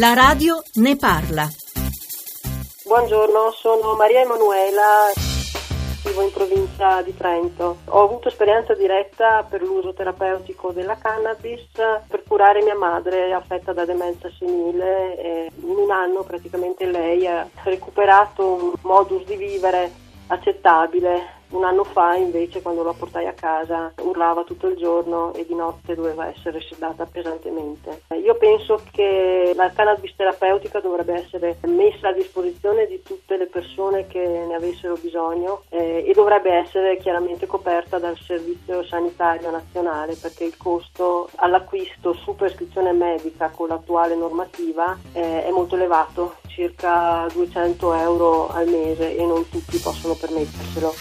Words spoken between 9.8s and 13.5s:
terapeutico della cannabis per curare mia madre